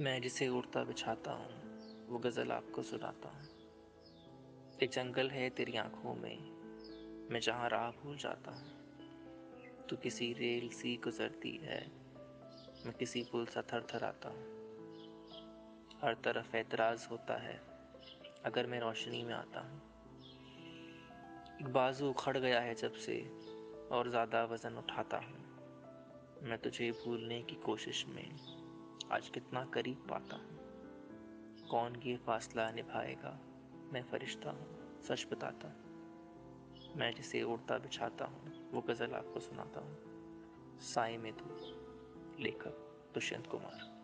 [0.00, 1.48] मैं जिसे उड़ता बिछाता हूँ,
[2.08, 3.48] वो गज़ल आपको सुनाता हूँ।
[4.82, 6.38] एक जंगल है तेरी आँखों में,
[7.30, 8.68] मैं जहाँ राह भूल जाता हूँ।
[9.90, 11.92] तू किसी रेल सी गुजरती है,
[12.86, 14.42] मैं किसी पुल सा थर थर आता हूँ।
[16.04, 17.60] हर तरफ़ एतराज़ होता है,
[18.44, 19.82] अगर मैं रोशनी में आता हूँ।
[21.60, 23.30] एक बाजू उखड़ गया है जब से,
[23.92, 25.44] और ज़्यादा वज़न उठाता हूँ।
[26.42, 28.57] मैं तुझे भूलने की कोशिश में
[29.12, 30.58] आज कितना करीब पाता हूँ।
[31.68, 33.40] कौन ये फासला निभाएगा?
[33.92, 35.76] मैं फरिश्ता हूँ, सच बताता हूँ।
[36.96, 39.98] मैं जिसे उड़ता बिछाता हूँ, वो गज़ल आपको सुनाता हूँ।
[40.80, 41.44] साय में तू,
[42.42, 43.97] लेखक दुष्यंत कुमार।